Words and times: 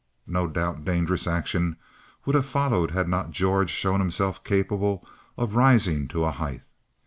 No 0.25 0.47
doubt 0.47 0.83
dangerous 0.83 1.27
action 1.27 1.75
would 2.25 2.33
have 2.33 2.47
followed 2.47 2.89
had 2.89 3.07
not 3.07 3.29
George 3.29 3.69
shown 3.69 3.99
himself 3.99 4.43
capable 4.43 5.07
of 5.37 5.53
rising 5.53 6.07
to 6.07 6.25
a 6.25 6.31
height. 6.31 6.63